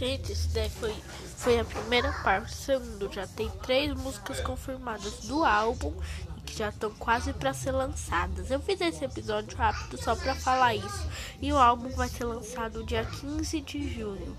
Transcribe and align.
Gente, 0.00 0.32
esse 0.32 0.48
daí 0.48 0.70
foi, 0.70 0.96
foi 1.36 1.58
a 1.60 1.64
primeira 1.64 2.10
parte. 2.24 2.54
Segundo, 2.54 3.12
já 3.12 3.26
tem 3.26 3.50
três 3.62 3.92
músicas 3.92 4.40
confirmadas 4.40 5.26
do 5.26 5.44
álbum 5.44 5.92
e 6.38 6.40
que 6.40 6.56
já 6.56 6.70
estão 6.70 6.90
quase 6.92 7.34
para 7.34 7.52
ser 7.52 7.72
lançadas. 7.72 8.50
Eu 8.50 8.60
fiz 8.60 8.80
esse 8.80 9.04
episódio 9.04 9.58
rápido 9.58 10.02
só 10.02 10.16
para 10.16 10.34
falar 10.34 10.74
isso. 10.74 11.06
E 11.42 11.52
o 11.52 11.58
álbum 11.58 11.90
vai 11.90 12.08
ser 12.08 12.24
lançado 12.24 12.82
dia 12.82 13.04
15 13.04 13.60
de 13.60 13.94
junho. 13.94 14.34